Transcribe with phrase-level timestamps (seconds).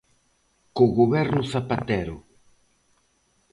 [0.75, 2.17] Co Goberno Zapatero.